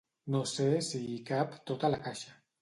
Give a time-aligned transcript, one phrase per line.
[0.35, 2.35] No sé si hi cap tot a la caixa.